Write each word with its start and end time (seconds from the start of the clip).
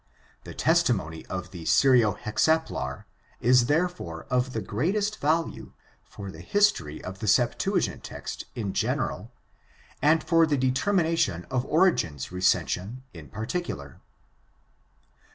The 0.45 0.55
testimony 0.55 1.27
of 1.27 1.51
the 1.51 1.63
Syro 1.65 2.13
Hexaplar 2.15 3.05
is 3.39 3.67
therefore 3.67 4.23
of 4.31 4.51
the 4.53 4.59
greatest 4.61 5.19
value 5.19 5.73
for 6.03 6.31
the 6.31 6.41
history 6.41 7.03
of 7.03 7.19
the 7.19 7.27
Septuagint 7.27 8.03
text 8.03 8.45
in 8.55 8.73
general 8.73 9.31
and 10.01 10.23
for 10.23 10.47
the 10.47 10.57
determination 10.57 11.45
of 11.51 11.65
Origen's 11.67 12.31
recension 12.31 13.03
in 13.13 13.29
particular. 13.29 14.01